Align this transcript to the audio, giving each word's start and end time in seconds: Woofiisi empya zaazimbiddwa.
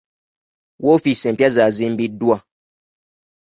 Woofiisi 0.85 1.25
empya 1.31 1.49
zaazimbiddwa. 1.55 2.37